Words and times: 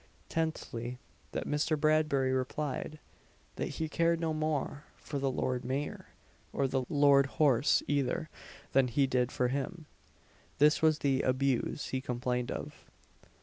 Tenthly, 0.29 0.97
that 1.31 1.45
Mr. 1.45 1.79
Bradbury 1.79 2.33
replied, 2.33 2.97
that 3.57 3.67
he 3.77 3.87
cared 3.87 4.19
no 4.19 4.33
more 4.33 4.85
for 4.97 5.19
the 5.19 5.29
Lord 5.29 5.63
Mayor 5.63 6.07
or 6.51 6.67
the 6.67 6.81
Lord 6.89 7.27
Horse 7.37 7.83
either, 7.87 8.27
than 8.71 8.87
he 8.87 9.05
did 9.05 9.31
for 9.31 9.49
him. 9.49 9.85
This 10.57 10.81
was 10.81 10.97
the 10.97 11.21
"abuse" 11.21 11.89
he 11.89 12.01
complained 12.01 12.49
of. 12.49 12.89